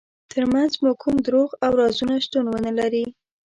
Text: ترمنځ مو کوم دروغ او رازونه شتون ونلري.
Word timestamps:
ترمنځ 0.31 0.73
مو 0.81 0.91
کوم 1.01 1.15
دروغ 1.27 1.49
او 1.65 1.71
رازونه 1.79 2.15
شتون 2.25 2.45
ونلري. 2.49 3.05